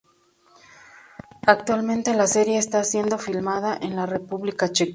[1.45, 4.89] Actualmente la serie está siendo filmada en la República Checa.